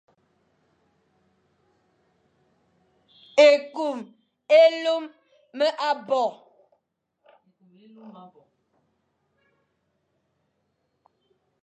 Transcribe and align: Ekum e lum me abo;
Ekum 3.47 3.99
e 4.59 4.61
lum 4.83 5.03
me 5.57 5.67
abo; 5.89 6.23